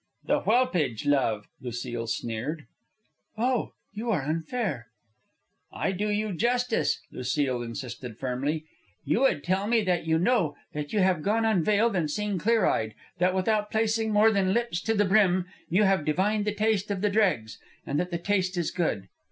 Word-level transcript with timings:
"The 0.25 0.39
whelpage 0.39 1.05
love," 1.05 1.47
Lucile 1.61 2.07
sneered. 2.07 2.65
"Oh! 3.37 3.73
You 3.93 4.09
are 4.09 4.23
unfair." 4.23 4.87
"I 5.71 5.91
do 5.91 6.09
you 6.09 6.33
justice," 6.33 6.99
Lucile 7.11 7.61
insisted 7.61 8.17
firmly. 8.17 8.65
"You 9.05 9.19
would 9.19 9.43
tell 9.43 9.67
me 9.67 9.83
that 9.83 10.07
you 10.07 10.17
know; 10.17 10.55
that 10.73 10.91
you 10.91 11.01
have 11.01 11.21
gone 11.21 11.45
unveiled 11.45 11.95
and 11.95 12.09
seen 12.09 12.39
clear 12.39 12.65
eyed; 12.65 12.95
that 13.19 13.35
without 13.35 13.69
placing 13.69 14.11
more 14.11 14.31
than 14.31 14.55
lips 14.55 14.81
to 14.85 14.95
the 14.95 15.05
brim 15.05 15.45
you 15.69 15.83
have 15.83 16.03
divined 16.03 16.45
the 16.45 16.55
taste 16.55 16.89
of 16.89 17.01
the 17.01 17.09
dregs, 17.11 17.59
and 17.85 17.99
that 17.99 18.09
the 18.09 18.17
taste 18.17 18.57
is 18.57 18.71
good. 18.71 19.07